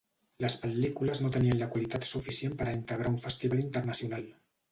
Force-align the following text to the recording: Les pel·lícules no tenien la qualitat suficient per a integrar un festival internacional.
Les 0.43 0.53
pel·lícules 0.61 1.19
no 1.25 1.29
tenien 1.35 1.59
la 1.59 1.67
qualitat 1.75 2.09
suficient 2.13 2.57
per 2.61 2.67
a 2.71 2.75
integrar 2.79 3.13
un 3.17 3.21
festival 3.29 3.63
internacional. 3.67 4.27